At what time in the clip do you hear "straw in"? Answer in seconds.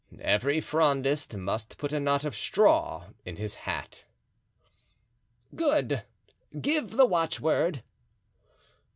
2.35-3.35